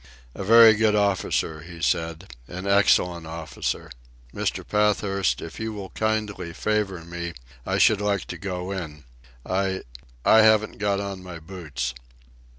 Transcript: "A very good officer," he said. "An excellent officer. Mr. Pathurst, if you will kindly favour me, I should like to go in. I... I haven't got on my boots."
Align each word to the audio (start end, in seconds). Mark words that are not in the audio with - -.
"A 0.33 0.43
very 0.43 0.73
good 0.73 0.95
officer," 0.95 1.61
he 1.61 1.79
said. 1.79 2.33
"An 2.47 2.65
excellent 2.65 3.27
officer. 3.27 3.91
Mr. 4.33 4.67
Pathurst, 4.67 5.43
if 5.43 5.59
you 5.59 5.73
will 5.73 5.91
kindly 5.91 6.53
favour 6.53 7.03
me, 7.05 7.33
I 7.67 7.77
should 7.77 8.01
like 8.01 8.25
to 8.29 8.37
go 8.39 8.71
in. 8.71 9.03
I... 9.45 9.83
I 10.25 10.39
haven't 10.41 10.79
got 10.79 10.99
on 10.99 11.21
my 11.21 11.37
boots." 11.37 11.93